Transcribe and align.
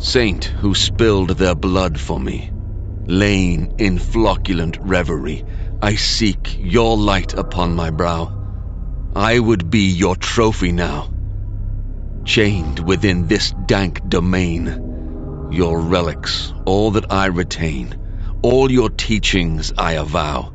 Saint 0.00 0.44
who 0.44 0.76
spilled 0.76 1.30
their 1.30 1.56
blood 1.56 1.98
for 1.98 2.20
me, 2.20 2.52
laying 3.06 3.74
in 3.78 3.98
flocculent 3.98 4.78
reverie, 4.80 5.44
I 5.82 5.96
seek 5.96 6.56
your 6.60 6.96
light 6.96 7.34
upon 7.34 7.74
my 7.74 7.90
brow. 7.90 8.32
I 9.16 9.40
would 9.40 9.70
be 9.70 9.90
your 9.90 10.14
trophy 10.14 10.70
now, 10.70 11.10
chained 12.24 12.78
within 12.78 13.26
this 13.26 13.52
dank 13.66 14.08
domain. 14.08 15.48
Your 15.50 15.80
relics, 15.80 16.52
all 16.64 16.92
that 16.92 17.12
I 17.12 17.26
retain, 17.26 17.98
all 18.42 18.70
your 18.70 18.90
teachings 18.90 19.72
I 19.76 19.94
avow. 19.94 20.52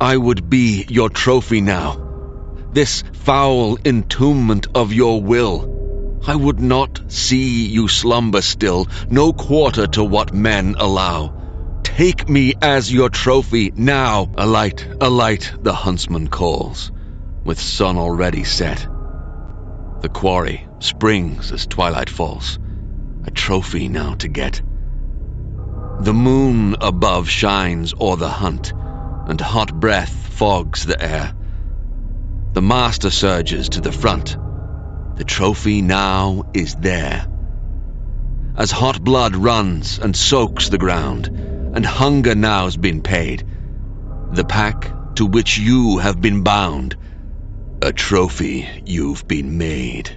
I 0.00 0.16
would 0.16 0.50
be 0.50 0.84
your 0.88 1.08
trophy 1.08 1.60
now, 1.60 2.66
this 2.72 3.04
foul 3.12 3.78
entombment 3.84 4.66
of 4.74 4.92
your 4.92 5.22
will. 5.22 5.75
I 6.28 6.34
would 6.34 6.58
not 6.58 7.02
see 7.06 7.66
you 7.66 7.86
slumber 7.86 8.42
still, 8.42 8.88
no 9.08 9.32
quarter 9.32 9.86
to 9.86 10.02
what 10.02 10.34
men 10.34 10.74
allow. 10.76 11.32
Take 11.84 12.28
me 12.28 12.54
as 12.60 12.92
your 12.92 13.10
trophy 13.10 13.72
now. 13.76 14.28
Alight, 14.36 14.84
alight, 15.00 15.52
the 15.62 15.72
huntsman 15.72 16.26
calls, 16.26 16.90
with 17.44 17.60
sun 17.60 17.96
already 17.96 18.42
set. 18.42 18.88
The 20.00 20.08
quarry 20.08 20.66
springs 20.80 21.52
as 21.52 21.64
twilight 21.64 22.10
falls, 22.10 22.58
a 23.24 23.30
trophy 23.30 23.88
now 23.88 24.14
to 24.14 24.26
get. 24.26 24.60
The 26.00 26.12
moon 26.12 26.74
above 26.80 27.28
shines 27.28 27.94
o'er 28.00 28.16
the 28.16 28.28
hunt, 28.28 28.72
and 29.28 29.40
hot 29.40 29.78
breath 29.78 30.12
fogs 30.32 30.84
the 30.84 31.00
air. 31.00 31.32
The 32.52 32.62
master 32.62 33.10
surges 33.10 33.68
to 33.70 33.80
the 33.80 33.92
front. 33.92 34.36
The 35.16 35.24
trophy 35.24 35.80
now 35.80 36.44
is 36.52 36.74
there. 36.74 37.26
As 38.54 38.70
hot 38.70 39.02
blood 39.02 39.34
runs 39.34 39.98
and 39.98 40.14
soaks 40.14 40.68
the 40.68 40.78
ground, 40.78 41.28
and 41.74 41.86
hunger 41.86 42.34
now's 42.34 42.76
been 42.76 43.00
paid, 43.00 43.44
the 44.32 44.44
pack 44.44 45.14
to 45.16 45.24
which 45.24 45.56
you 45.56 45.98
have 45.98 46.20
been 46.20 46.42
bound, 46.42 46.96
a 47.80 47.92
trophy 47.92 48.68
you've 48.84 49.26
been 49.26 49.56
made. 49.56 50.10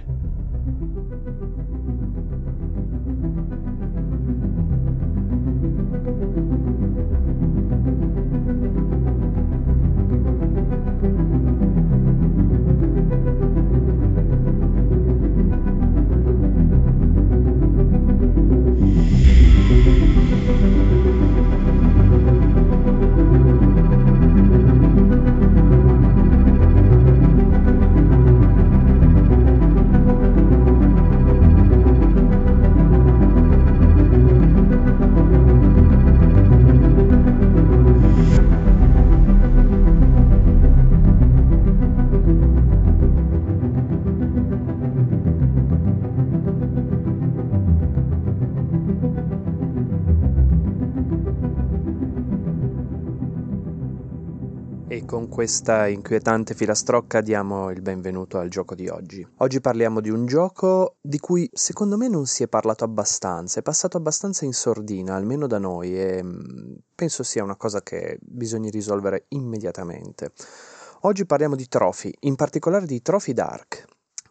Con 55.10 55.28
questa 55.28 55.88
inquietante 55.88 56.54
filastrocca 56.54 57.20
diamo 57.20 57.70
il 57.70 57.82
benvenuto 57.82 58.38
al 58.38 58.48
gioco 58.48 58.76
di 58.76 58.86
oggi. 58.86 59.26
Oggi 59.38 59.60
parliamo 59.60 60.00
di 60.00 60.08
un 60.08 60.24
gioco 60.24 60.98
di 61.00 61.18
cui 61.18 61.50
secondo 61.52 61.96
me 61.96 62.06
non 62.06 62.26
si 62.26 62.44
è 62.44 62.46
parlato 62.46 62.84
abbastanza, 62.84 63.58
è 63.58 63.62
passato 63.64 63.96
abbastanza 63.96 64.44
in 64.44 64.52
sordina, 64.52 65.16
almeno 65.16 65.48
da 65.48 65.58
noi, 65.58 66.00
e 66.00 66.22
mm, 66.22 66.74
penso 66.94 67.24
sia 67.24 67.42
una 67.42 67.56
cosa 67.56 67.82
che 67.82 68.18
bisogna 68.20 68.70
risolvere 68.70 69.24
immediatamente. 69.30 70.30
Oggi 71.00 71.26
parliamo 71.26 71.56
di 71.56 71.66
Trophy, 71.66 72.14
in 72.20 72.36
particolare 72.36 72.86
di 72.86 73.02
Trophy 73.02 73.32
Dark. 73.32 73.84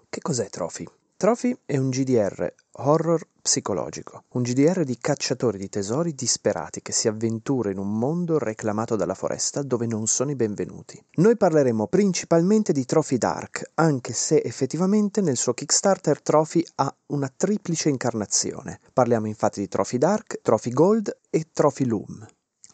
Che 0.07 0.21
cos'è 0.21 0.47
Trophy? 0.47 0.87
Trophy 1.17 1.57
è 1.65 1.75
un 1.75 1.89
GDR 1.89 2.53
horror 2.77 3.21
psicologico, 3.49 4.25
un 4.33 4.43
GDR 4.43 4.83
di 4.83 4.99
cacciatori 4.99 5.57
di 5.57 5.69
tesori 5.69 6.13
disperati 6.13 6.83
che 6.83 6.91
si 6.91 7.07
avventura 7.07 7.71
in 7.71 7.79
un 7.79 7.97
mondo 7.97 8.37
reclamato 8.37 8.95
dalla 8.95 9.15
foresta 9.15 9.63
dove 9.63 9.87
non 9.87 10.05
sono 10.05 10.29
i 10.29 10.35
benvenuti. 10.35 11.03
Noi 11.15 11.35
parleremo 11.35 11.87
principalmente 11.87 12.71
di 12.71 12.85
Trophy 12.85 13.17
Dark, 13.17 13.71
anche 13.73 14.13
se 14.13 14.43
effettivamente 14.45 15.21
nel 15.21 15.35
suo 15.35 15.53
Kickstarter 15.53 16.21
Trophy 16.21 16.63
ha 16.75 16.95
una 17.07 17.33
triplice 17.35 17.89
incarnazione. 17.89 18.79
Parliamo 18.93 19.25
infatti 19.25 19.61
di 19.61 19.67
Trophy 19.67 19.97
Dark, 19.97 20.41
Trophy 20.43 20.69
Gold 20.69 21.17
e 21.31 21.47
Trophy 21.51 21.85
Loom. 21.85 22.27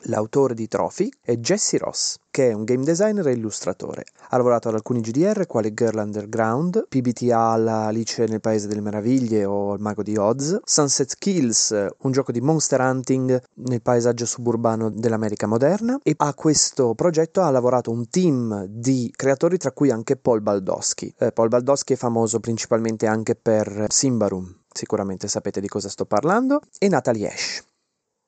L'autore 0.08 0.54
di 0.54 0.68
Trophy 0.68 1.10
è 1.20 1.36
Jesse 1.38 1.80
Ross, 1.80 2.18
che 2.30 2.50
è 2.50 2.54
un 2.54 2.64
game 2.64 2.84
designer 2.84 3.26
e 3.28 3.32
illustratore. 3.32 4.06
Ha 4.30 4.38
lavorato 4.38 4.68
ad 4.68 4.76
alcuni 4.76 5.02
GDR 5.02 5.48
quali 5.48 5.74
Girl 5.74 5.98
Underground, 5.98 6.86
PBTA 6.88 7.40
alla 7.40 7.86
Alice 7.86 8.24
nel 8.26 8.40
Paese 8.40 8.68
delle 8.68 8.82
Meraviglie 8.82 9.46
o 9.46 9.74
Il 9.74 9.82
Mago 9.82 10.04
di 10.04 10.16
Oz, 10.16 10.60
Sunset 10.64 11.16
Kills, 11.18 11.88
un 12.02 12.12
gioco 12.12 12.32
di 12.32 12.40
monster 12.40 12.82
hunting 12.82 13.42
nel 13.56 13.82
paesaggio 13.82 14.28
suburbano 14.28 14.92
dell'America 14.92 15.48
moderna 15.48 15.98
e 16.04 16.14
a 16.16 16.34
questo 16.36 16.94
progetto 16.94 17.42
ha 17.42 17.50
lavorato 17.50 17.90
un 17.90 18.08
team 18.08 18.66
di 18.66 19.12
creatori 19.16 19.58
tra 19.58 19.72
cui 19.72 19.90
anche 19.90 20.18
Paul 20.18 20.42
Baldowski. 20.42 21.16
Eh, 21.18 21.32
Paul 21.32 21.48
Baldowski 21.48 21.94
è 21.94 21.98
famoso 21.98 22.40
principalmente 22.40 23.08
anche 23.08 23.36
per 23.36 23.88
Simbarum, 23.90 24.56
sicuramente 24.72 25.28
sapete 25.28 25.60
di 25.60 25.68
cosa 25.68 25.90
sto 25.90 26.06
parlando, 26.06 26.62
e 26.78 26.90
Natalie 26.90 27.28
Ash. 27.28 27.64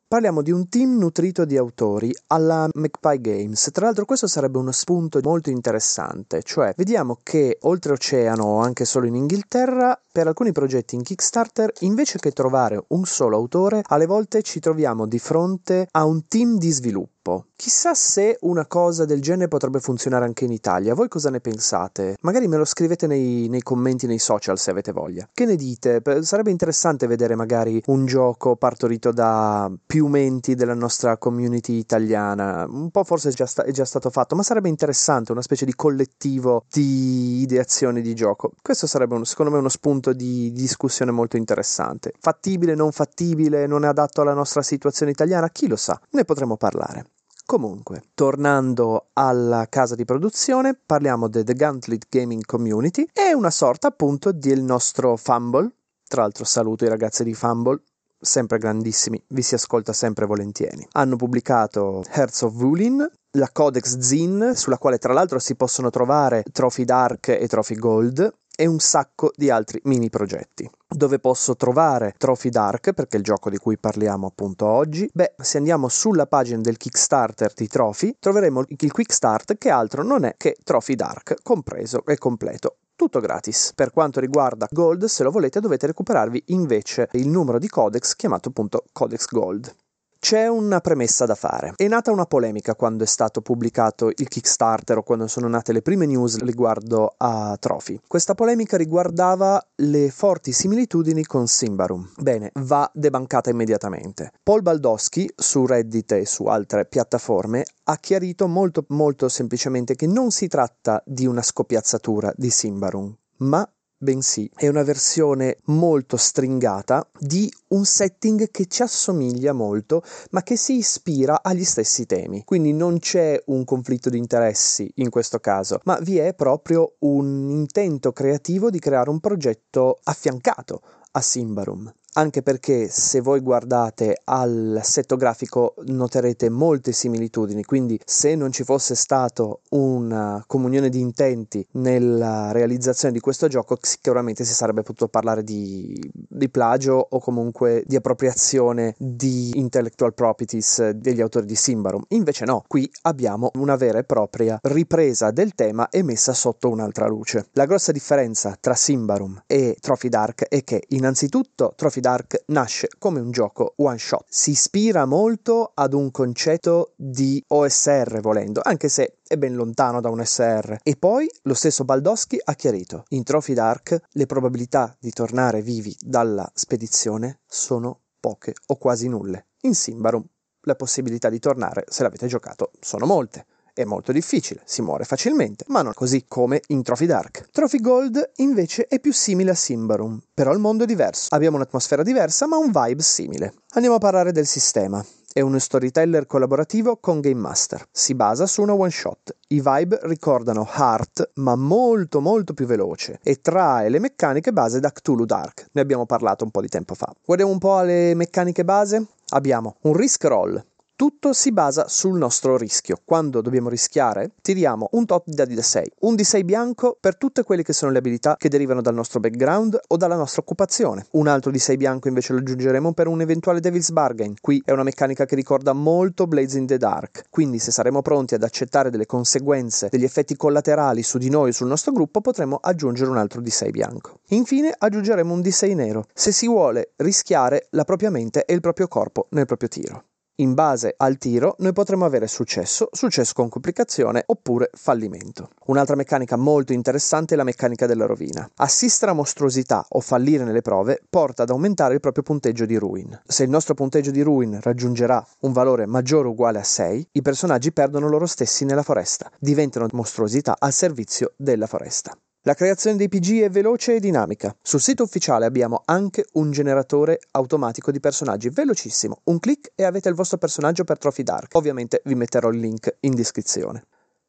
Parliamo 0.10 0.42
di 0.42 0.52
un 0.52 0.70
team 0.70 0.98
nutrito 0.98 1.44
di 1.44 1.58
autori 1.58 2.16
alla 2.28 2.70
McPie 2.76 3.20
Games. 3.20 3.72
Tra 3.74 3.88
l'altro 3.88 4.06
questo 4.06 4.26
sarebbe 4.26 4.58
uno 4.58 4.72
spunto 4.72 5.20
molto 5.22 5.50
interessante, 5.50 6.44
cioè 6.44 6.74
vediamo 6.78 7.20
che 7.22 7.58
oltreoceano 7.60 8.42
o 8.42 8.60
anche 8.62 8.86
solo 8.86 9.06
in 9.06 9.16
Inghilterra, 9.16 10.02
per 10.10 10.28
alcuni 10.28 10.54
progetti 10.54 10.96
in 10.96 11.04
Kickstarter, 11.04 11.74
invece 11.80 12.20
che 12.20 12.32
trovare 12.32 12.82
un 12.88 13.04
solo 13.04 13.36
autore, 13.36 13.82
alle 13.86 14.06
volte 14.06 14.44
ci 14.44 14.62
troviamo 14.62 15.08
di 15.08 15.20
fronte 15.20 15.90
a 15.92 16.06
un 16.06 16.26
team 16.26 16.58
di 16.58 16.72
sviluppo. 16.72 17.17
Chissà 17.56 17.94
se 17.94 18.38
una 18.42 18.66
cosa 18.66 19.06
del 19.06 19.22
genere 19.22 19.48
potrebbe 19.48 19.80
funzionare 19.80 20.26
anche 20.26 20.46
in 20.46 20.52
Italia. 20.52 20.94
Voi 20.94 21.08
cosa 21.08 21.30
ne 21.30 21.42
pensate? 21.42 22.16
Magari 22.22 22.48
me 22.48 22.56
lo 22.56 22.66
scrivete 22.66 23.08
nei, 23.08 23.48
nei 23.50 23.62
commenti 23.62 24.08
nei 24.08 24.20
social 24.20 24.58
se 24.58 24.72
avete 24.72 24.92
voglia. 24.92 25.28
Che 25.34 25.46
ne 25.46 25.56
dite? 25.56 26.02
Sarebbe 26.22 26.52
interessante 26.52 27.08
vedere 27.08 27.36
magari 27.36 27.82
un 27.88 28.06
gioco 28.06 28.56
partorito 28.56 29.12
da 29.12 29.70
più 29.86 30.08
menti 30.08 30.56
della 30.56 30.74
nostra 30.74 31.18
community 31.18 31.74
italiana. 31.74 32.66
Un 32.70 32.90
po' 32.92 33.04
forse 33.04 33.30
è 33.30 33.34
già, 33.34 33.46
sta- 33.46 33.64
è 33.64 33.72
già 33.72 33.86
stato 33.86 34.10
fatto, 34.10 34.36
ma 34.36 34.44
sarebbe 34.44 34.70
interessante 34.70 35.34
una 35.34 35.42
specie 35.42 35.66
di 35.66 35.76
collettivo 35.76 36.64
di 36.72 37.42
ideazioni 37.42 38.02
di 38.02 38.16
gioco. 38.16 38.52
Questo 38.62 38.88
sarebbe 38.88 39.16
uno, 39.16 39.26
secondo 39.26 39.52
me 39.52 39.58
uno 39.58 39.70
spunto 39.70 40.14
di 40.14 40.52
discussione 40.54 41.12
molto 41.12 41.36
interessante. 41.36 42.14
Fattibile, 42.20 42.76
non 42.76 42.92
fattibile, 42.92 43.68
non 43.68 43.84
è 43.84 43.88
adatto 43.88 44.22
alla 44.22 44.34
nostra 44.34 44.62
situazione 44.62 45.12
italiana? 45.12 45.50
Chi 45.50 45.68
lo 45.68 45.76
sa? 45.76 46.00
Ne 46.12 46.24
potremo 46.24 46.56
parlare. 46.56 47.06
Comunque, 47.48 48.04
tornando 48.14 49.12
alla 49.14 49.68
casa 49.70 49.96
di 49.96 50.04
produzione, 50.04 50.78
parliamo 50.86 51.30
di 51.30 51.46
The 51.46 51.54
Gauntlet 51.54 52.08
Gaming 52.10 52.44
Community 52.44 53.08
e 53.14 53.34
una 53.34 53.52
sorta 53.52 53.88
appunto 53.88 54.34
del 54.34 54.62
nostro 54.62 55.16
Fumble. 55.16 55.72
Tra 56.06 56.24
l'altro 56.24 56.44
saluto 56.44 56.84
i 56.84 56.90
ragazzi 56.90 57.24
di 57.24 57.34
Fumble, 57.34 57.84
sempre 58.20 58.58
grandissimi, 58.58 59.24
vi 59.30 59.42
si 59.42 59.56
ascolta 59.56 59.94
sempre 59.94 60.26
volentieri. 60.26 60.86
Hanno 60.92 61.16
pubblicato 61.16 62.04
Hearts 62.12 62.42
of 62.42 62.54
Wulin, 62.54 63.10
la 63.38 63.50
Codex 63.50 63.98
Zin, 63.98 64.52
sulla 64.54 64.78
quale 64.78 64.98
tra 64.98 65.14
l'altro 65.14 65.40
si 65.40 65.56
possono 65.56 65.90
trovare 65.90 66.44
Trophy 66.52 66.84
Dark 66.84 67.30
e 67.30 67.48
Trophy 67.48 67.76
Gold, 67.76 68.30
e 68.58 68.66
un 68.66 68.80
sacco 68.80 69.32
di 69.36 69.52
altri 69.52 69.80
mini 69.84 70.10
progetti. 70.10 70.68
Dove 70.90 71.20
posso 71.20 71.56
trovare 71.56 72.16
Trophy 72.18 72.50
Dark, 72.50 72.94
perché 72.94 73.18
è 73.18 73.20
il 73.20 73.26
gioco 73.26 73.52
di 73.52 73.58
cui 73.58 73.78
parliamo 73.78 74.28
appunto 74.28 74.66
oggi? 74.66 75.08
Beh, 75.14 75.36
se 75.38 75.58
andiamo 75.58 75.88
sulla 75.90 76.26
pagina 76.26 76.60
del 76.60 76.78
Kickstarter 76.78 77.54
di 77.54 77.68
Trophy, 77.68 78.16
troveremo 78.20 78.64
il 78.68 78.92
Quick 78.92 79.14
Start 79.14 79.58
che 79.58 79.70
altro 79.70 80.02
non 80.02 80.26
è 80.26 80.34
che 80.38 80.58
Trophy 80.64 80.96
Dark, 80.96 81.36
compreso 81.44 82.04
e 82.06 82.18
completo 82.18 82.78
tutto 82.96 83.20
gratis. 83.20 83.74
Per 83.76 83.92
quanto 83.92 84.20
riguarda 84.20 84.68
Gold, 84.72 85.06
se 85.06 85.24
lo 85.24 85.30
volete 85.30 85.60
dovete 85.60 85.86
recuperarvi 85.86 86.46
invece 86.48 87.08
il 87.12 87.28
numero 87.28 87.60
di 87.60 87.70
codex 87.70 88.16
chiamato 88.16 88.50
appunto 88.50 88.86
Codex 88.92 89.28
Gold. 89.28 89.74
C'è 90.20 90.48
una 90.48 90.80
premessa 90.80 91.26
da 91.26 91.36
fare. 91.36 91.74
È 91.76 91.88
nata 91.88 92.12
una 92.12 92.26
polemica 92.26 92.76
quando 92.76 93.04
è 93.04 93.08
stato 93.08 93.42
pubblicato 93.42 94.10
il 94.10 94.28
Kickstarter 94.28 94.98
o 94.98 95.04
quando 95.04 95.28
sono 95.28 95.48
nate 95.48 95.72
le 95.74 95.82
prime 95.82 96.06
news 96.06 96.38
riguardo 96.40 97.14
a 97.18 97.56
Trophy. 97.60 98.00
Questa 98.08 98.36
polemica 98.36 98.78
riguardava 98.78 99.64
le 99.76 100.10
forti 100.10 100.52
similitudini 100.52 101.24
con 101.24 101.48
Simbarum. 101.48 102.12
Bene, 102.18 102.52
va 102.56 102.90
debancata 102.94 103.50
immediatamente. 103.50 104.32
Paul 104.44 104.62
Baldowski 104.62 105.32
su 105.36 105.66
Reddit 105.66 106.12
e 106.14 106.26
su 106.26 106.46
altre 106.46 106.86
piattaforme 106.86 107.66
ha 107.86 107.98
chiarito 107.98 108.48
molto 108.48 108.86
molto 108.90 109.30
semplicemente 109.30 109.96
che 109.96 110.08
non 110.08 110.32
si 110.32 110.48
tratta 110.48 111.02
di 111.06 111.26
una 111.26 111.42
scopiazzatura 111.42 112.34
di 112.36 112.50
Simbarum, 112.50 113.16
ma 113.38 113.70
bensì 113.98 114.50
è 114.56 114.68
una 114.68 114.84
versione 114.84 115.58
molto 115.66 116.18
stringata 116.18 117.08
di 117.20 117.52
un 117.70 117.86
setting 117.86 118.50
che 118.52 118.68
ci 118.68 118.84
assomiglia 118.84 119.54
molto, 119.54 120.04
ma 120.32 120.44
che 120.44 120.56
si 120.56 120.78
ispira 120.78 121.42
agli 121.42 121.64
stessi 121.64 122.06
temi. 122.06 122.44
Quindi 122.44 122.74
non 122.74 123.00
c'è 123.00 123.42
un 123.48 123.66
conflitto 123.66 124.10
di 124.10 124.18
interessi 124.18 124.92
in 124.96 125.10
questo 125.10 125.40
caso, 125.40 125.82
ma 125.86 125.98
vi 126.00 126.18
è 126.18 126.34
proprio 126.34 126.96
un 127.00 127.50
intento 127.50 128.12
creativo 128.14 128.70
di 128.70 128.80
creare 128.80 129.10
un 129.10 129.20
progetto 129.20 130.00
affiancato 130.04 130.82
a 131.12 131.22
Simbarum 131.22 131.92
anche 132.18 132.42
perché 132.42 132.90
se 132.90 133.22
voi 133.22 133.42
guardate 133.42 134.22
all'assetto 134.24 135.16
grafico 135.18 135.76
noterete 135.86 136.50
molte 136.50 136.92
similitudini, 136.92 137.64
quindi 137.64 138.00
se 138.04 138.34
non 138.34 138.52
ci 138.52 138.64
fosse 138.64 138.96
stato 138.96 139.62
una 139.70 140.44
comunione 140.48 140.90
di 140.90 141.00
intenti 141.00 141.66
nella 141.74 142.52
realizzazione 142.52 143.14
di 143.14 143.20
questo 143.20 143.48
gioco, 143.48 143.78
sicuramente 143.80 144.44
si 144.46 144.54
sarebbe 144.54 144.82
potuto 144.82 145.08
parlare 145.08 145.44
di, 145.44 145.96
di 146.12 146.50
plagio 146.50 147.08
o 147.08 147.20
comunque 147.20 147.84
di 147.86 147.96
appropriazione 147.96 148.96
di 148.98 149.52
intellectual 149.54 150.16
properties 150.16 150.90
degli 150.90 151.22
autori 151.22 151.46
di 151.46 151.56
Simbarum. 151.56 152.04
Invece 152.10 152.46
no, 152.46 152.64
qui 152.68 152.90
abbiamo 153.04 153.52
una 153.56 153.76
vera 153.76 154.00
e 154.00 154.04
propria 154.04 154.58
ripresa 154.64 155.30
del 155.30 155.54
tema 155.54 155.90
e 155.90 156.02
messa 156.02 156.34
sotto 156.34 156.70
un'altra 156.70 157.08
luce. 157.08 157.50
La 157.52 157.66
grossa 157.66 157.92
differenza 157.92 158.58
tra 158.60 158.74
Simbarum 158.74 159.44
e 159.46 159.78
Trophy 159.80 160.10
Dark 160.10 160.48
è 160.48 160.64
che 160.64 160.84
innanzitutto 160.90 161.74
Trophy 161.76 162.00
Dark 162.00 162.06
Dark 162.08 162.44
nasce 162.48 162.88
come 162.98 163.20
un 163.20 163.32
gioco 163.32 163.74
one 163.76 163.98
shot. 163.98 164.24
Si 164.30 164.52
ispira 164.52 165.06
molto 165.06 165.72
ad 165.74 165.94
un 165.94 166.10
concetto 166.10 166.94
di 166.96 167.44
OSR 167.48 168.22
volendo, 168.22 168.62
anche 168.64 168.88
se 168.88 169.18
è 169.28 169.36
ben 169.36 169.56
lontano 169.56 170.00
da 170.00 170.10
un 170.10 170.24
SR. 170.24 170.78
E 170.84 170.96
poi 170.96 171.30
lo 171.42 171.54
stesso 171.54 171.84
Baldowski 171.84 172.40
ha 172.42 172.54
chiarito: 172.54 173.04
in 173.10 173.24
Trophy 173.24 173.54
Dark 173.54 174.00
le 174.12 174.26
probabilità 174.26 174.96
di 174.98 175.12
tornare 175.12 175.62
vivi 175.62 175.94
dalla 176.00 176.50
spedizione 176.54 177.42
sono 177.46 178.04
poche 178.22 178.54
o 178.68 178.78
quasi 178.78 179.10
nulle. 179.10 179.48
In 179.64 179.76
Simbarum 179.76 180.26
le 180.62 180.76
possibilità 180.76 181.30
di 181.30 181.40
tornare, 181.40 181.84
se 181.90 182.04
l'avete 182.04 182.28
giocato, 182.28 182.72
sono 182.80 183.06
molte. 183.06 183.46
È 183.78 183.84
molto 183.84 184.12
difficile, 184.12 184.62
si 184.66 184.82
muore 184.82 185.04
facilmente, 185.04 185.64
ma 185.68 185.84
non 185.84 185.94
così 185.94 186.26
come 186.28 186.62
in 186.70 186.82
Trophy 186.82 187.06
Dark. 187.06 187.48
Trophy 187.52 187.80
Gold 187.80 188.32
invece 188.38 188.88
è 188.88 189.00
più 189.00 189.14
simile 189.14 189.52
a 189.52 189.54
Simbarum, 189.54 190.20
però 190.34 190.52
il 190.52 190.58
mondo 190.58 190.84
è 190.84 190.88
diverso. 190.88 191.28
Abbiamo 191.30 191.58
un'atmosfera 191.58 192.02
diversa, 192.02 192.48
ma 192.48 192.58
un 192.58 192.72
vibe 192.72 193.04
simile. 193.04 193.54
Andiamo 193.74 193.98
a 193.98 194.00
parlare 194.00 194.32
del 194.32 194.48
sistema. 194.48 195.06
È 195.32 195.42
uno 195.42 195.60
storyteller 195.60 196.26
collaborativo 196.26 196.98
con 196.98 197.20
Game 197.20 197.40
Master. 197.40 197.86
Si 197.92 198.16
basa 198.16 198.48
su 198.48 198.64
una 198.64 198.74
one 198.74 198.90
shot. 198.90 199.36
I 199.50 199.62
vibe 199.62 200.00
ricordano 200.06 200.68
Heart, 200.68 201.34
ma 201.36 201.56
molto 201.56 202.20
molto 202.20 202.56
più 202.56 202.66
veloce 202.66 203.20
e 203.22 203.42
trae 203.42 203.90
le 203.90 204.00
meccaniche 204.00 204.54
base 204.54 204.80
da 204.80 204.92
Cthulhu 204.92 205.26
Dark. 205.26 205.68
Ne 205.74 205.82
abbiamo 205.82 206.08
parlato 206.08 206.44
un 206.44 206.50
po' 206.50 206.62
di 206.62 206.68
tempo 206.68 206.96
fa. 206.96 207.14
Guardiamo 207.24 207.52
un 207.52 207.60
po' 207.60 207.78
alle 207.78 208.16
meccaniche 208.16 208.66
base. 208.66 209.06
Abbiamo 209.30 209.76
un 209.82 209.94
risk 209.94 210.24
roll, 210.24 210.66
tutto 210.98 211.32
si 211.32 211.52
basa 211.52 211.88
sul 211.88 212.18
nostro 212.18 212.58
rischio. 212.58 212.98
Quando 213.06 213.42
dobbiamo 213.42 213.70
rischiare, 213.70 214.32
tiriamo 214.42 214.90
un 214.94 215.06
tot 215.06 215.26
di 215.28 215.36
dadi 215.36 215.54
da 215.54 215.62
6, 215.62 215.92
un 216.00 216.16
di 216.16 216.24
6 216.24 216.44
bianco 216.44 216.98
per 217.00 217.18
tutte 217.18 217.44
quelle 217.44 217.62
che 217.62 217.72
sono 217.72 217.92
le 217.92 218.00
abilità 218.00 218.36
che 218.36 218.50
derivano 218.50 218.82
dal 218.82 218.96
nostro 218.96 219.20
background 219.20 219.80
o 219.90 219.96
dalla 219.96 220.16
nostra 220.16 220.42
occupazione. 220.42 221.06
Un 221.12 221.28
altro 221.28 221.52
di 221.52 221.60
6 221.60 221.78
bianco 221.78 222.08
invece 222.08 222.34
lo 222.34 222.40
aggiungeremo 222.40 222.94
per 222.94 223.06
un 223.06 223.22
eventuale 223.22 223.60
Devil's 223.60 223.92
Bargain. 223.92 224.34
Qui 224.42 224.64
è 224.66 224.72
una 224.72 224.82
meccanica 224.82 225.26
che 225.26 225.36
ricorda 225.36 225.72
molto 225.74 226.26
Blades 226.26 226.56
in 226.56 226.66
the 226.66 226.78
Dark, 226.78 227.26
quindi 227.30 227.60
se 227.60 227.70
saremo 227.70 228.02
pronti 228.02 228.34
ad 228.34 228.42
accettare 228.42 228.90
delle 228.90 229.06
conseguenze, 229.06 229.90
degli 229.92 230.04
effetti 230.04 230.36
collaterali 230.36 231.04
su 231.04 231.20
di 231.20 231.30
noi 231.30 231.50
o 231.50 231.54
sul 231.54 231.68
nostro 231.68 231.92
gruppo, 231.92 232.22
potremo 232.22 232.58
aggiungere 232.60 233.12
un 233.12 233.18
altro 233.18 233.40
di 233.40 233.52
6 233.52 233.70
bianco. 233.70 234.22
Infine 234.30 234.74
aggiungeremo 234.76 235.32
un 235.32 235.42
di 235.42 235.52
6 235.52 235.76
nero, 235.76 236.06
se 236.12 236.32
si 236.32 236.48
vuole 236.48 236.94
rischiare 236.96 237.68
la 237.70 237.84
propria 237.84 238.10
mente 238.10 238.46
e 238.46 238.56
il 238.56 238.62
proprio 238.62 238.88
corpo 238.88 239.28
nel 239.30 239.46
proprio 239.46 239.70
tiro 239.70 240.04
in 240.40 240.54
base 240.54 240.94
al 240.98 241.18
tiro 241.18 241.56
noi 241.60 241.74
potremo 241.74 242.06
avere 242.06 242.28
successo, 242.28 242.90
successo 242.92 243.34
con 243.34 243.50
complicazione 243.50 244.24
oppure 244.26 244.70
fallimento. 244.74 245.50
Un'altra 245.66 245.96
meccanica 245.96 246.36
molto 246.36 246.74
interessante 246.74 247.34
è 247.34 247.38
la 247.38 247.44
meccanica 247.44 247.86
della 247.86 248.06
rovina. 248.06 248.50
Assistere 248.58 249.12
a 249.12 249.16
mostruosità 249.16 249.86
o 249.90 250.00
fallire 250.00 250.44
nelle 250.44 250.62
prove 250.62 251.02
porta 251.10 251.44
ad 251.44 251.50
aumentare 251.50 251.96
il 251.96 252.00
proprio 252.00 252.24
punteggio 252.24 252.66
di 252.66 252.78
ruin. 252.78 253.20
Se 253.26 253.44
il 253.44 253.50
nostro 253.50 253.74
punteggio 253.74 254.12
di 254.12 254.22
ruin 254.22 254.60
raggiungerà 254.62 255.26
un 255.42 255.52
valore 255.52 255.86
maggiore 255.86 256.28
o 256.28 256.32
uguale 256.32 256.60
a 256.60 256.64
6, 256.64 257.10
i 257.14 257.22
personaggi 257.22 257.72
perdono 257.72 258.08
loro 258.08 258.26
stessi 258.26 258.66
nella 258.66 258.84
foresta, 258.84 259.32
diventano 259.40 259.88
mostruosità 259.92 260.56
al 260.60 260.74
servizio 260.74 261.34
della 261.36 261.68
foresta. 261.68 262.18
La 262.48 262.54
creazione 262.54 262.96
dei 262.96 263.10
PG 263.10 263.42
è 263.42 263.50
veloce 263.50 263.96
e 263.96 264.00
dinamica. 264.00 264.56
Sul 264.62 264.80
sito 264.80 265.04
ufficiale 265.04 265.46
abbiamo 265.46 265.82
anche 265.84 266.28
un 266.36 266.50
generatore 266.52 267.20
automatico 267.32 267.92
di 267.92 268.00
personaggi 268.00 268.48
velocissimo. 268.48 269.20
Un 269.26 269.42
clic 269.42 269.74
e 269.76 269.84
avete 269.84 270.08
il 270.08 270.16
vostro 270.16 270.38
personaggio 270.38 270.86
per 270.86 270.98
Trophy 270.98 271.24
Dark. 271.24 271.54
Ovviamente 271.56 272.02
vi 272.06 272.16
metterò 272.16 272.48
il 272.48 272.60
link 272.62 273.00
in 273.02 273.16
descrizione. 273.16 273.88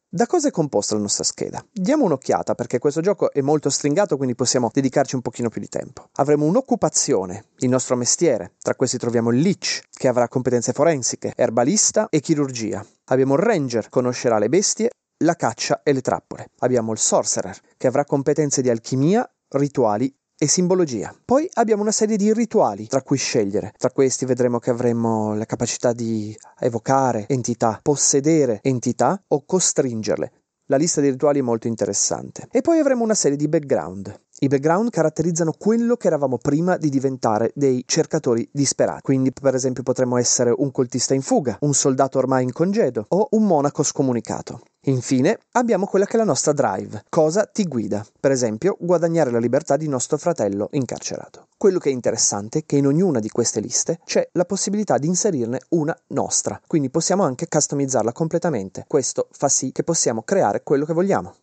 Da 0.08 0.26
cosa 0.26 0.48
è 0.48 0.50
composta 0.50 0.96
la 0.96 1.02
nostra 1.02 1.22
scheda? 1.22 1.64
Diamo 1.70 2.06
un'occhiata 2.06 2.56
perché 2.56 2.80
questo 2.80 3.00
gioco 3.00 3.30
è 3.30 3.40
molto 3.40 3.70
stringato 3.70 4.16
quindi 4.16 4.34
possiamo 4.34 4.68
dedicarci 4.72 5.14
un 5.14 5.22
pochino 5.22 5.48
più 5.48 5.60
di 5.60 5.68
tempo. 5.68 6.08
Avremo 6.14 6.44
un'occupazione, 6.44 7.50
il 7.58 7.68
nostro 7.68 7.94
mestiere, 7.94 8.54
tra 8.60 8.74
questi 8.74 8.98
troviamo 8.98 9.30
il 9.30 9.38
Lich 9.38 9.82
che 9.92 10.08
avrà 10.08 10.26
competenze 10.26 10.72
forensiche, 10.72 11.34
erbalista 11.36 12.08
e 12.10 12.18
chirurgia. 12.18 12.84
Abbiamo 13.10 13.34
il 13.34 13.42
Ranger, 13.42 13.88
conoscerà 13.88 14.38
le 14.38 14.48
bestie 14.48 14.90
la 15.18 15.34
caccia 15.34 15.82
e 15.82 15.92
le 15.92 16.00
trappole. 16.00 16.50
Abbiamo 16.58 16.92
il 16.92 16.98
Sorcerer, 16.98 17.58
che 17.76 17.86
avrà 17.86 18.04
competenze 18.04 18.62
di 18.62 18.70
alchimia, 18.70 19.28
rituali 19.50 20.14
e 20.40 20.46
simbologia. 20.46 21.12
Poi 21.24 21.48
abbiamo 21.54 21.82
una 21.82 21.90
serie 21.90 22.16
di 22.16 22.32
rituali 22.32 22.86
tra 22.86 23.02
cui 23.02 23.16
scegliere. 23.18 23.72
Tra 23.76 23.90
questi 23.90 24.24
vedremo 24.24 24.58
che 24.58 24.70
avremo 24.70 25.34
la 25.34 25.46
capacità 25.46 25.92
di 25.92 26.36
evocare 26.60 27.26
entità, 27.28 27.80
possedere 27.82 28.60
entità 28.62 29.20
o 29.28 29.44
costringerle. 29.44 30.32
La 30.66 30.76
lista 30.76 31.00
di 31.00 31.08
rituali 31.08 31.40
è 31.40 31.42
molto 31.42 31.66
interessante. 31.66 32.46
E 32.52 32.60
poi 32.60 32.78
avremo 32.78 33.02
una 33.02 33.14
serie 33.14 33.38
di 33.38 33.48
background. 33.48 34.26
I 34.40 34.46
background 34.46 34.90
caratterizzano 34.90 35.52
quello 35.58 35.96
che 35.96 36.06
eravamo 36.06 36.38
prima 36.38 36.76
di 36.76 36.90
diventare 36.90 37.50
dei 37.56 37.82
cercatori 37.86 38.48
disperati. 38.52 39.02
Quindi, 39.02 39.32
per 39.32 39.56
esempio, 39.56 39.82
potremmo 39.82 40.16
essere 40.16 40.54
un 40.56 40.70
coltista 40.70 41.12
in 41.12 41.22
fuga, 41.22 41.56
un 41.62 41.74
soldato 41.74 42.18
ormai 42.18 42.44
in 42.44 42.52
congedo 42.52 43.04
o 43.08 43.26
un 43.32 43.46
monaco 43.46 43.82
scomunicato. 43.82 44.60
Infine, 44.82 45.40
abbiamo 45.52 45.86
quella 45.86 46.04
che 46.04 46.14
è 46.14 46.18
la 46.18 46.24
nostra 46.24 46.52
drive. 46.52 47.02
Cosa 47.08 47.46
ti 47.46 47.64
guida? 47.64 48.06
Per 48.20 48.30
esempio, 48.30 48.76
guadagnare 48.78 49.32
la 49.32 49.40
libertà 49.40 49.76
di 49.76 49.88
nostro 49.88 50.16
fratello 50.18 50.68
incarcerato. 50.70 51.48
Quello 51.56 51.80
che 51.80 51.90
è 51.90 51.92
interessante 51.92 52.60
è 52.60 52.64
che 52.64 52.76
in 52.76 52.86
ognuna 52.86 53.18
di 53.18 53.30
queste 53.30 53.58
liste 53.58 53.98
c'è 54.04 54.28
la 54.34 54.44
possibilità 54.44 54.98
di 54.98 55.08
inserirne 55.08 55.62
una 55.70 55.96
nostra, 56.08 56.60
quindi 56.64 56.90
possiamo 56.90 57.24
anche 57.24 57.48
customizzarla 57.48 58.12
completamente. 58.12 58.84
Questo 58.86 59.26
fa 59.32 59.48
sì 59.48 59.72
che 59.72 59.82
possiamo 59.82 60.22
creare 60.22 60.62
quello 60.62 60.84
che 60.84 60.92
vogliamo. 60.92 61.34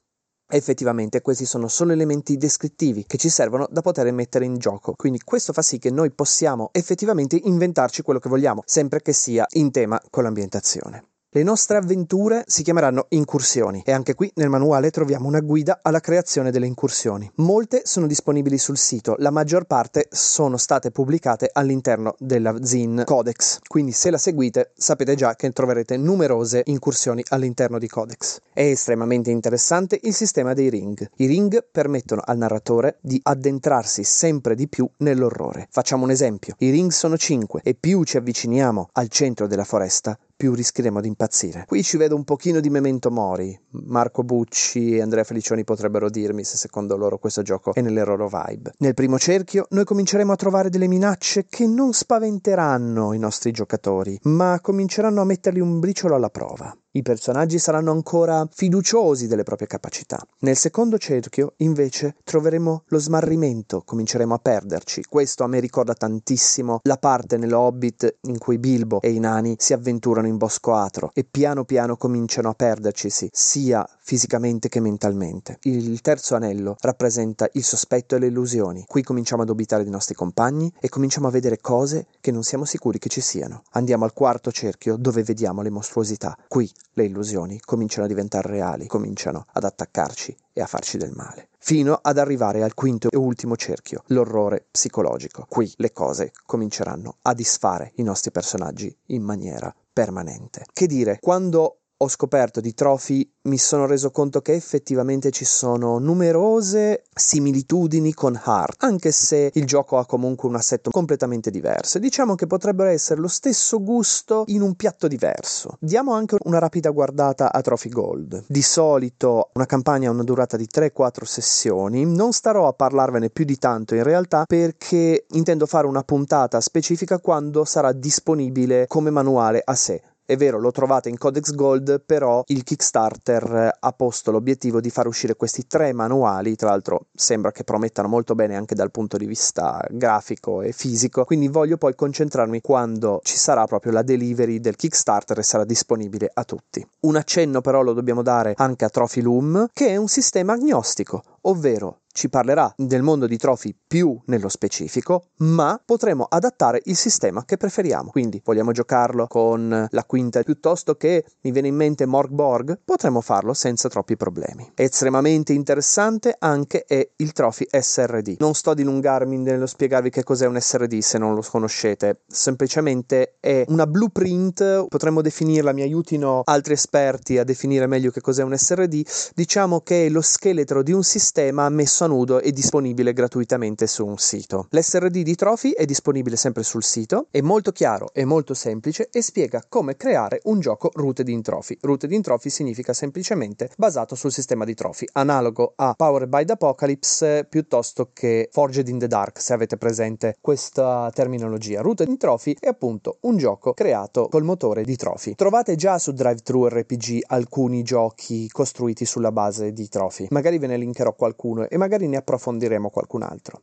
Effettivamente 0.47 1.21
questi 1.21 1.45
sono 1.45 1.67
solo 1.67 1.91
elementi 1.91 2.37
descrittivi 2.37 3.05
che 3.07 3.17
ci 3.17 3.29
servono 3.29 3.67
da 3.69 3.81
poter 3.81 4.11
mettere 4.11 4.45
in 4.45 4.57
gioco, 4.57 4.93
quindi 4.95 5.19
questo 5.23 5.53
fa 5.53 5.63
sì 5.63 5.79
che 5.79 5.89
noi 5.89 6.11
possiamo 6.11 6.69
effettivamente 6.71 7.39
inventarci 7.43 8.03
quello 8.03 8.19
che 8.19 8.29
vogliamo, 8.29 8.61
sempre 8.65 9.01
che 9.01 9.11
sia 9.11 9.45
in 9.53 9.71
tema 9.71 9.99
con 10.11 10.23
l'ambientazione. 10.23 11.14
Le 11.35 11.43
nostre 11.43 11.75
avventure 11.75 12.45
si 12.47 12.63
chiameranno 12.63 13.07
incursioni 13.09 13.83
e 13.85 13.91
anche 13.91 14.15
qui 14.15 14.31
nel 14.35 14.47
manuale 14.47 14.89
troviamo 14.89 15.27
una 15.27 15.41
guida 15.41 15.79
alla 15.81 15.99
creazione 15.99 16.49
delle 16.49 16.65
incursioni. 16.65 17.29
Molte 17.39 17.81
sono 17.83 18.07
disponibili 18.07 18.57
sul 18.57 18.77
sito, 18.77 19.15
la 19.17 19.31
maggior 19.31 19.65
parte 19.65 20.07
sono 20.11 20.55
state 20.55 20.91
pubblicate 20.91 21.49
all'interno 21.51 22.15
della 22.19 22.55
Zin 22.63 23.01
Codex, 23.03 23.59
quindi 23.67 23.91
se 23.91 24.11
la 24.11 24.17
seguite 24.17 24.71
sapete 24.77 25.15
già 25.15 25.35
che 25.35 25.51
troverete 25.51 25.97
numerose 25.97 26.61
incursioni 26.67 27.21
all'interno 27.27 27.79
di 27.79 27.89
Codex. 27.89 28.39
È 28.53 28.63
estremamente 28.63 29.29
interessante 29.29 29.99
il 30.03 30.13
sistema 30.13 30.53
dei 30.53 30.69
ring. 30.69 31.05
I 31.17 31.25
ring 31.25 31.65
permettono 31.69 32.21
al 32.23 32.37
narratore 32.37 32.99
di 33.01 33.19
addentrarsi 33.21 34.05
sempre 34.05 34.55
di 34.55 34.69
più 34.69 34.89
nell'orrore. 34.99 35.67
Facciamo 35.69 36.05
un 36.05 36.11
esempio, 36.11 36.55
i 36.59 36.69
ring 36.69 36.91
sono 36.91 37.17
5 37.17 37.59
e 37.61 37.75
più 37.75 38.05
ci 38.05 38.15
avviciniamo 38.15 38.87
al 38.93 39.09
centro 39.09 39.47
della 39.47 39.65
foresta, 39.65 40.17
più 40.35 40.53
rischieremo 40.53 41.01
di 41.01 41.07
impazzire. 41.07 41.63
Qui 41.67 41.83
ci 41.83 41.97
vedo 41.97 42.15
un 42.15 42.23
pochino 42.23 42.59
di 42.59 42.69
memento 42.69 43.09
mori. 43.09 43.57
Marco 43.85 44.23
Bucci 44.23 44.95
e 44.95 45.01
Andrea 45.01 45.23
Felicioni 45.23 45.63
potrebbero 45.63 46.09
dirmi 46.09 46.43
se 46.43 46.57
secondo 46.57 46.97
loro 46.97 47.17
questo 47.17 47.41
gioco 47.41 47.73
è 47.73 47.81
nelle 47.81 48.03
loro 48.03 48.27
vibe. 48.27 48.73
Nel 48.79 48.93
primo 48.93 49.17
cerchio 49.17 49.65
noi 49.69 49.85
cominceremo 49.85 50.31
a 50.31 50.35
trovare 50.35 50.69
delle 50.69 50.87
minacce 50.87 51.45
che 51.47 51.67
non 51.67 51.93
spaventeranno 51.93 53.13
i 53.13 53.19
nostri 53.19 53.51
giocatori, 53.51 54.19
ma 54.23 54.59
cominceranno 54.61 55.21
a 55.21 55.25
metterli 55.25 55.59
un 55.59 55.79
briciolo 55.79 56.15
alla 56.15 56.29
prova. 56.29 56.75
I 56.95 57.01
personaggi 57.01 57.59
saranno 57.59 57.91
ancora 57.91 58.47
fiduciosi 58.49 59.27
delle 59.27 59.43
proprie 59.43 59.67
capacità. 59.67 60.25
Nel 60.39 60.55
secondo 60.55 60.97
cerchio, 60.97 61.55
invece, 61.57 62.15
troveremo 62.23 62.83
lo 62.87 62.99
smarrimento, 62.99 63.81
cominceremo 63.83 64.33
a 64.33 64.37
perderci. 64.37 65.03
Questo 65.09 65.43
a 65.43 65.47
me 65.47 65.59
ricorda 65.59 65.93
tantissimo 65.93 66.79
la 66.83 66.95
parte 66.95 67.35
nell'Hobbit 67.35 68.19
in 68.27 68.37
cui 68.37 68.59
Bilbo 68.59 69.01
e 69.01 69.11
i 69.11 69.19
nani 69.19 69.55
si 69.59 69.73
avventurano 69.73 70.27
in 70.27 70.37
Bosco 70.37 70.73
Atro 70.73 71.11
e 71.13 71.25
piano 71.25 71.65
piano 71.65 71.97
cominciano 71.97 72.47
a 72.47 72.53
perdercisi, 72.53 73.27
sia 73.29 73.85
fisicamente 73.99 74.69
che 74.69 74.79
mentalmente. 74.79 75.57
Il 75.63 75.99
terzo 75.99 76.35
anello 76.35 76.77
rappresenta 76.79 77.49
il 77.53 77.63
sospetto 77.65 78.15
e 78.15 78.19
le 78.19 78.27
illusioni. 78.27 78.85
Qui 78.87 79.03
cominciamo 79.03 79.41
a 79.41 79.45
dubitare 79.45 79.83
dei 79.83 79.91
nostri 79.91 80.15
compagni 80.15 80.71
e 80.79 80.87
cominciamo 80.87 81.27
a 81.27 81.31
vedere 81.31 81.59
cose 81.59 82.07
che 82.21 82.31
non 82.31 82.43
siamo 82.43 82.63
sicuri 82.63 82.99
che 82.99 83.09
ci 83.09 83.19
siano. 83.19 83.63
Andiamo 83.71 84.05
al 84.05 84.13
quarto 84.13 84.49
cerchio 84.49 84.95
dove 84.95 85.23
vediamo 85.23 85.61
le 85.61 85.69
mostruosità. 85.69 86.37
Qui 86.47 86.71
le 86.93 87.05
illusioni 87.05 87.59
cominciano 87.59 88.05
a 88.05 88.07
diventare 88.07 88.49
reali, 88.49 88.87
cominciano 88.87 89.45
ad 89.51 89.63
attaccarci 89.63 90.35
e 90.53 90.61
a 90.61 90.65
farci 90.65 90.97
del 90.97 91.11
male. 91.13 91.49
Fino 91.57 91.99
ad 92.01 92.17
arrivare 92.17 92.63
al 92.63 92.73
quinto 92.73 93.09
e 93.09 93.17
ultimo 93.17 93.55
cerchio, 93.55 94.03
l'orrore 94.07 94.67
psicologico. 94.69 95.45
Qui 95.49 95.73
le 95.77 95.91
cose 95.91 96.31
cominceranno 96.45 97.17
a 97.23 97.33
disfare 97.33 97.91
i 97.95 98.03
nostri 98.03 98.31
personaggi 98.31 98.95
in 99.07 99.23
maniera 99.23 99.73
permanente. 99.91 100.65
Che 100.71 100.87
dire, 100.87 101.17
quando 101.19 101.79
ho 101.97 102.09
scoperto 102.09 102.59
di 102.59 102.73
Trophy 102.73 103.29
mi 103.43 103.57
sono 103.57 103.85
reso 103.85 104.11
conto 104.11 104.41
che 104.41 104.53
effettivamente 104.53 105.31
ci 105.31 105.45
sono 105.45 105.97
numerose 105.97 107.03
similitudini 107.13 108.13
con 108.13 108.33
Heart, 108.43 108.83
anche 108.83 109.11
se 109.11 109.51
il 109.53 109.65
gioco 109.65 109.97
ha 109.97 110.05
comunque 110.05 110.49
un 110.49 110.55
assetto 110.55 110.89
completamente 110.89 111.51
diverso. 111.51 111.99
Diciamo 111.99 112.35
che 112.35 112.47
potrebbero 112.47 112.89
essere 112.89 113.21
lo 113.21 113.27
stesso 113.27 113.81
gusto 113.81 114.43
in 114.47 114.61
un 114.61 114.75
piatto 114.75 115.07
diverso. 115.07 115.77
Diamo 115.79 116.13
anche 116.13 116.35
una 116.43 116.59
rapida 116.59 116.89
guardata 116.89 117.53
a 117.53 117.61
Trophy 117.61 117.89
Gold. 117.89 118.43
Di 118.47 118.61
solito 118.61 119.51
una 119.53 119.65
campagna 119.65 120.09
ha 120.09 120.13
una 120.13 120.23
durata 120.23 120.57
di 120.57 120.67
3-4 120.71 121.23
sessioni, 121.23 122.05
non 122.05 122.33
starò 122.33 122.67
a 122.67 122.73
parlarvene 122.73 123.29
più 123.29 123.45
di 123.45 123.57
tanto 123.57 123.95
in 123.95 124.03
realtà 124.03 124.43
perché 124.45 125.25
intendo 125.29 125.65
fare 125.65 125.87
una 125.87 126.03
puntata 126.03 126.59
specifica 126.59 127.19
quando 127.19 127.63
sarà 127.63 127.93
disponibile 127.93 128.87
come 128.87 129.11
manuale 129.11 129.61
a 129.63 129.75
sé 129.75 130.01
è 130.25 130.35
vero, 130.37 130.59
lo 130.59 130.71
trovate 130.71 131.09
in 131.09 131.17
Codex 131.17 131.51
Gold, 131.51 132.01
però 132.03 132.43
il 132.47 132.63
Kickstarter 132.63 133.77
ha 133.79 133.91
posto 133.91 134.31
l'obiettivo 134.31 134.81
di 134.81 134.89
far 134.89 135.05
uscire 135.05 135.35
questi 135.35 135.67
tre 135.67 135.93
manuali, 135.93 136.55
tra 136.55 136.69
l'altro 136.69 137.05
sembra 137.13 137.51
che 137.51 137.63
promettano 137.63 138.07
molto 138.07 138.33
bene 138.33 138.55
anche 138.55 138.73
dal 138.73 138.91
punto 138.91 139.17
di 139.17 139.25
vista 139.25 139.85
grafico 139.89 140.61
e 140.61 140.71
fisico, 140.71 141.25
quindi 141.25 141.47
voglio 141.47 141.77
poi 141.77 141.93
concentrarmi 141.93 142.61
quando 142.61 143.19
ci 143.23 143.37
sarà 143.37 143.65
proprio 143.65 143.91
la 143.91 144.01
delivery 144.01 144.59
del 144.59 144.75
Kickstarter 144.75 145.37
e 145.37 145.43
sarà 145.43 145.63
disponibile 145.63 146.29
a 146.33 146.43
tutti. 146.43 146.85
Un 147.01 147.15
accenno 147.15 147.61
però 147.61 147.83
lo 147.83 147.93
dobbiamo 147.93 148.23
dare 148.23 148.53
anche 148.57 148.85
a 148.85 148.89
Trophy 148.89 149.21
Loom, 149.21 149.67
che 149.73 149.89
è 149.89 149.95
un 149.95 150.07
sistema 150.07 150.53
agnostico, 150.53 151.21
ovvero 151.45 152.01
ci 152.15 152.29
parlerà 152.29 152.73
del 152.77 153.01
mondo 153.01 153.27
di 153.27 153.35
Trophy 153.35 153.75
più 153.85 154.17
nello 154.27 154.47
specifico, 154.47 155.31
ma 155.39 155.79
potremo 155.83 156.23
adattare 156.23 156.79
il 156.85 156.95
sistema 156.95 157.43
che 157.43 157.57
preferiamo. 157.57 158.09
Quindi 158.09 158.41
vogliamo 158.41 158.71
giocarlo 158.71 159.27
con 159.27 159.85
la 159.89 160.03
quinta 160.05 160.41
piuttosto 160.41 160.95
che 160.95 161.25
mi 161.41 161.51
viene 161.51 161.67
in 161.67 161.75
mente 161.75 162.05
Morg 162.05 162.31
Borg, 162.31 162.79
potremo 162.85 163.19
farlo 163.19 163.53
senza 163.53 163.89
troppi 163.89 164.15
problemi. 164.15 164.71
Estremamente 164.75 165.51
interessante 165.51 166.37
anche 166.39 166.85
è 166.85 167.05
il 167.17 167.33
Trophy 167.33 167.67
SRD. 167.69 168.37
Non 168.39 168.53
sto 168.53 168.69
a 168.69 168.75
dilungarmi 168.75 169.37
nello 169.37 169.65
spiegarvi 169.65 170.09
che 170.09 170.23
cos'è 170.23 170.47
un 170.47 170.57
SRD 170.57 170.99
se 170.99 171.17
non 171.17 171.35
lo 171.35 171.43
conoscete, 171.45 172.21
semplicemente 172.27 173.35
è 173.41 173.65
una 173.67 173.85
blueprint, 173.87 174.87
potremmo 174.87 175.21
definirla, 175.21 175.73
mi 175.73 175.81
aiutino 175.81 176.43
altri 176.45 176.73
esperti 176.75 177.37
a 177.37 177.43
definire 177.43 177.87
meglio 177.87 178.09
che 178.09 178.21
cos'è 178.21 178.41
un 178.41 178.57
SRD, 178.57 179.01
diciamo 179.35 179.81
che 179.81 180.05
è 180.05 180.09
lo 180.09 180.21
scheletro 180.21 180.81
di 180.81 180.93
un 180.93 181.03
sistema 181.03 181.33
messo 181.69 182.03
a 182.03 182.07
nudo 182.07 182.39
e 182.39 182.51
disponibile 182.51 183.13
gratuitamente 183.13 183.87
su 183.87 184.05
un 184.05 184.17
sito. 184.17 184.67
L'SRD 184.69 185.21
di 185.21 185.35
Trophy 185.35 185.71
è 185.71 185.85
disponibile 185.85 186.35
sempre 186.35 186.63
sul 186.63 186.83
sito, 186.83 187.27
è 187.31 187.41
molto 187.41 187.71
chiaro 187.71 188.09
e 188.13 188.25
molto 188.25 188.53
semplice 188.53 189.09
e 189.11 189.21
spiega 189.21 189.63
come 189.67 189.95
creare 189.97 190.39
un 190.43 190.59
gioco 190.59 190.89
rooted 190.93 191.27
in 191.27 191.41
Trophy. 191.41 191.77
Rooted 191.81 192.11
in 192.11 192.21
Trophy 192.21 192.49
significa 192.49 192.93
semplicemente 192.93 193.69
basato 193.77 194.15
sul 194.15 194.31
sistema 194.31 194.65
di 194.65 194.73
Trophy, 194.73 195.07
analogo 195.13 195.73
a 195.75 195.93
Powered 195.93 196.29
by 196.29 196.45
the 196.45 196.53
Apocalypse 196.53 197.45
piuttosto 197.49 198.11
che 198.13 198.49
Forged 198.51 198.87
in 198.87 198.99
the 198.99 199.07
Dark, 199.07 199.41
se 199.41 199.53
avete 199.53 199.77
presente 199.77 200.37
questa 200.39 201.11
terminologia. 201.13 201.81
Rooted 201.81 202.07
in 202.07 202.17
Trophy 202.17 202.55
è 202.59 202.67
appunto 202.67 203.17
un 203.21 203.37
gioco 203.37 203.73
creato 203.73 204.27
col 204.29 204.43
motore 204.43 204.83
di 204.83 204.95
Trophy. 204.95 205.35
Trovate 205.35 205.75
già 205.75 205.97
su 205.97 206.11
DriveThru 206.11 206.67
RPG 206.67 207.23
alcuni 207.27 207.83
giochi 207.83 208.47
costruiti 208.49 209.05
sulla 209.05 209.31
base 209.31 209.71
di 209.73 209.87
Trophy. 209.87 210.27
Magari 210.29 210.57
ve 210.57 210.67
ne 210.67 210.77
linkerò 210.77 211.13
qualcuno 211.25 211.67
e 211.67 211.77
magari 211.77 212.07
ne 212.07 212.17
approfondiremo 212.17 212.89
qualcun 212.89 213.23
altro. 213.23 213.61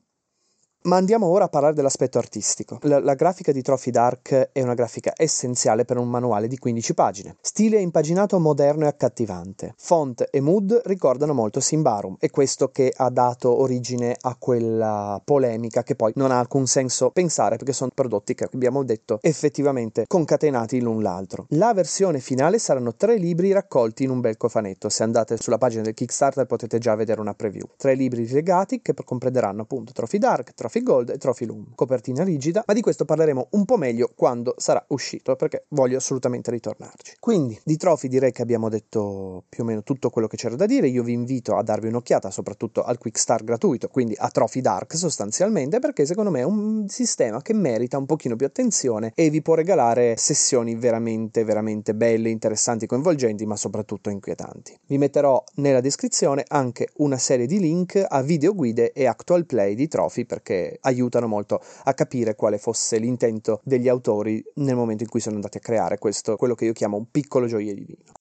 Ma 0.84 0.96
andiamo 0.96 1.26
ora 1.26 1.44
a 1.44 1.48
parlare 1.48 1.74
dell'aspetto 1.74 2.18
artistico. 2.18 2.78
La, 2.82 2.98
la, 2.98 3.14
grafica 3.14 3.52
di 3.52 3.62
Trophy 3.62 3.90
Dark 3.92 4.50
è 4.50 4.62
una 4.62 4.74
grafica 4.74 5.12
essenziale 5.16 5.84
per 5.84 5.96
un 5.96 6.08
manuale 6.08 6.48
di 6.48 6.58
15 6.58 6.94
pagine. 6.94 7.36
Stile 7.40 7.78
impaginato 7.78 8.40
moderno 8.40 8.86
e 8.86 8.88
accattivante. 8.88 9.74
Font 9.76 10.26
e 10.28 10.40
mood 10.40 10.82
ricordano 10.86 11.34
molto 11.34 11.60
Simbarum, 11.60 12.16
è 12.18 12.30
questo 12.30 12.70
che 12.70 12.92
ha 12.96 13.10
dato 13.10 13.60
origine 13.60 14.16
a 14.22 14.34
quella 14.36 15.20
polemica 15.24 15.84
che 15.84 15.94
poi 15.94 16.12
non 16.16 16.32
ha 16.32 16.40
alcun 16.40 16.66
senso 16.66 17.10
pensare 17.10 17.56
perché 17.56 17.72
sono 17.72 17.90
prodotti 17.94 18.34
che 18.34 18.48
abbiamo 18.52 18.82
detto 18.82 19.20
effettivamente 19.22 20.06
concatenati 20.08 20.80
l'un 20.80 21.00
l'altro. 21.00 21.46
La 21.50 21.72
versione 21.74 22.18
finale 22.18 22.58
saranno 22.58 22.96
tre 22.96 23.18
libri 23.18 23.52
raccolti 23.52 24.02
in 24.02 24.10
un 24.10 24.20
bel 24.20 24.36
cofanetto. 24.36 24.88
Se 24.88 25.04
andate 25.04 25.36
sulla 25.36 25.58
pagina 25.58 25.82
del 25.82 25.94
Kickstarter 25.94 26.46
potete 26.46 26.78
già 26.78 26.96
vedere 26.96 27.20
una 27.20 27.34
preview. 27.34 27.66
Tre 27.76 27.94
libri 27.94 28.28
legati 28.28 28.82
che 28.82 28.94
comprenderanno 28.94 29.62
appunto 29.62 29.92
Trophy 29.92 30.18
Dark, 30.18 30.54
Trophy 30.54 30.71
Trophy 30.72 30.82
Gold 30.82 31.10
e 31.10 31.18
Trophy 31.18 31.44
Loom, 31.44 31.66
copertina 31.74 32.24
rigida, 32.24 32.64
ma 32.66 32.72
di 32.72 32.80
questo 32.80 33.04
parleremo 33.04 33.48
un 33.50 33.66
po' 33.66 33.76
meglio 33.76 34.10
quando 34.14 34.54
sarà 34.56 34.82
uscito, 34.88 35.36
perché 35.36 35.66
voglio 35.68 35.98
assolutamente 35.98 36.50
ritornarci. 36.50 37.16
Quindi, 37.20 37.60
di 37.62 37.76
Trophy 37.76 38.08
direi 38.08 38.32
che 38.32 38.40
abbiamo 38.40 38.70
detto 38.70 39.44
più 39.50 39.64
o 39.64 39.66
meno 39.66 39.82
tutto 39.82 40.08
quello 40.08 40.28
che 40.28 40.38
c'era 40.38 40.56
da 40.56 40.64
dire, 40.64 40.88
io 40.88 41.02
vi 41.02 41.12
invito 41.12 41.56
a 41.56 41.62
darvi 41.62 41.88
un'occhiata 41.88 42.30
soprattutto 42.30 42.82
al 42.84 42.96
Quick 42.96 43.18
Start 43.18 43.44
gratuito, 43.44 43.88
quindi 43.88 44.14
a 44.16 44.30
Trophy 44.30 44.62
Dark 44.62 44.96
sostanzialmente, 44.96 45.78
perché 45.78 46.06
secondo 46.06 46.30
me 46.30 46.40
è 46.40 46.44
un 46.44 46.88
sistema 46.88 47.42
che 47.42 47.52
merita 47.52 47.98
un 47.98 48.06
pochino 48.06 48.34
più 48.36 48.46
attenzione 48.46 49.12
e 49.14 49.28
vi 49.28 49.42
può 49.42 49.54
regalare 49.54 50.16
sessioni 50.16 50.74
veramente, 50.74 51.44
veramente 51.44 51.94
belle, 51.94 52.30
interessanti, 52.30 52.86
coinvolgenti, 52.86 53.44
ma 53.44 53.56
soprattutto 53.56 54.08
inquietanti. 54.08 54.78
Vi 54.86 54.96
metterò 54.96 55.44
nella 55.56 55.80
descrizione 55.80 56.44
anche 56.48 56.88
una 56.96 57.18
serie 57.18 57.44
di 57.44 57.58
link 57.58 58.02
a 58.08 58.22
videoguide 58.22 58.92
e 58.92 59.04
actual 59.04 59.44
play 59.44 59.74
di 59.74 59.86
Trophy 59.86 60.24
perché 60.24 60.61
aiutano 60.82 61.26
molto 61.26 61.60
a 61.84 61.94
capire 61.94 62.34
quale 62.34 62.58
fosse 62.58 62.98
l'intento 62.98 63.60
degli 63.64 63.88
autori 63.88 64.42
nel 64.56 64.76
momento 64.76 65.02
in 65.02 65.08
cui 65.08 65.20
sono 65.20 65.36
andati 65.36 65.58
a 65.58 65.60
creare 65.60 65.98
questo, 65.98 66.36
quello 66.36 66.54
che 66.54 66.66
io 66.66 66.72
chiamo 66.72 66.96
un 66.96 67.10
piccolo 67.10 67.46
gioiellino. 67.46 68.12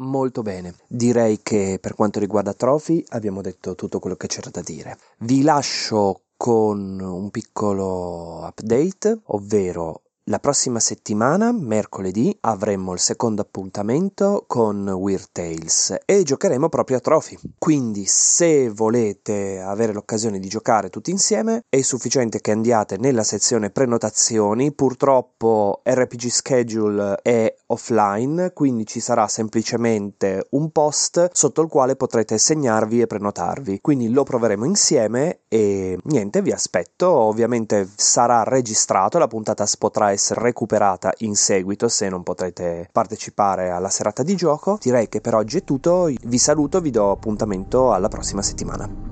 Molto 0.00 0.42
bene, 0.42 0.74
direi 0.86 1.40
che 1.42 1.78
per 1.80 1.94
quanto 1.94 2.20
riguarda 2.20 2.54
Trophy 2.54 3.02
abbiamo 3.08 3.42
detto 3.42 3.74
tutto 3.74 3.98
quello 3.98 4.14
che 4.14 4.28
c'era 4.28 4.48
da 4.48 4.60
dire. 4.60 4.96
Vi 5.18 5.42
lascio 5.42 6.22
con 6.36 7.00
un 7.00 7.30
piccolo 7.30 8.46
update, 8.46 9.22
ovvero 9.24 10.02
la 10.28 10.38
prossima 10.38 10.78
settimana, 10.78 11.52
mercoledì, 11.52 12.36
avremo 12.42 12.92
il 12.92 12.98
secondo 12.98 13.40
appuntamento 13.40 14.44
con 14.46 14.86
Weird 14.86 15.28
Tales 15.32 15.96
e 16.04 16.22
giocheremo 16.22 16.68
proprio 16.68 16.98
a 16.98 17.00
Trophy. 17.00 17.38
Quindi, 17.58 18.04
se 18.04 18.68
volete 18.68 19.58
avere 19.58 19.94
l'occasione 19.94 20.38
di 20.38 20.48
giocare 20.48 20.90
tutti 20.90 21.10
insieme, 21.10 21.62
è 21.68 21.80
sufficiente 21.80 22.40
che 22.40 22.50
andiate 22.50 22.98
nella 22.98 23.22
sezione 23.22 23.70
prenotazioni. 23.70 24.72
Purtroppo 24.72 25.80
RPG 25.82 26.26
Schedule 26.26 27.20
è 27.22 27.54
offline, 27.68 28.52
quindi 28.52 28.84
ci 28.84 29.00
sarà 29.00 29.28
semplicemente 29.28 30.46
un 30.50 30.70
post 30.70 31.30
sotto 31.32 31.62
il 31.62 31.68
quale 31.68 31.96
potrete 31.96 32.36
segnarvi 32.36 33.00
e 33.00 33.06
prenotarvi. 33.06 33.80
Quindi 33.80 34.10
lo 34.10 34.24
proveremo 34.24 34.66
insieme 34.66 35.40
e 35.48 35.98
niente, 36.02 36.42
vi 36.42 36.52
aspetto. 36.52 37.08
Ovviamente 37.08 37.88
sarà 37.96 38.42
registrato, 38.42 39.16
la 39.16 39.26
puntata 39.26 39.66
potrà 39.78 40.10
essere 40.10 40.16
essere 40.18 40.42
recuperata 40.42 41.12
in 41.18 41.34
seguito 41.36 41.88
se 41.88 42.08
non 42.08 42.22
potrete 42.22 42.88
partecipare 42.92 43.70
alla 43.70 43.88
serata 43.88 44.22
di 44.22 44.34
gioco. 44.34 44.78
Direi 44.82 45.08
che 45.08 45.20
per 45.20 45.34
oggi 45.34 45.58
è 45.58 45.64
tutto, 45.64 46.10
vi 46.22 46.38
saluto, 46.38 46.80
vi 46.80 46.90
do 46.90 47.12
appuntamento 47.12 47.92
alla 47.92 48.08
prossima 48.08 48.42
settimana. 48.42 49.07